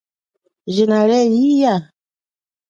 Jina 0.75 0.99
lie 1.09 1.21
iya? 1.49 1.75